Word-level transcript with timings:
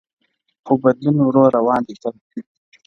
خو 0.65 0.73
بدلون 0.83 1.17
ورو 1.21 1.43
روان 1.55 1.81
دی 1.87 1.95
تل, 2.01 2.15